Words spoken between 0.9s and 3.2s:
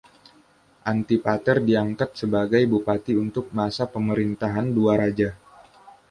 Antipater diangkat sebagai bupati